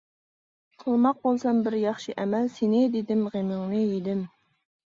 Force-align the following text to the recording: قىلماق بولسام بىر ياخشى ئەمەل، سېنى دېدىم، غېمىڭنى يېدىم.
قىلماق 0.83 1.19
بولسام 1.27 1.59
بىر 1.69 1.77
ياخشى 1.83 2.17
ئەمەل، 2.25 2.51
سېنى 2.57 2.81
دېدىم، 2.99 3.25
غېمىڭنى 3.37 3.87
يېدىم. 3.87 4.29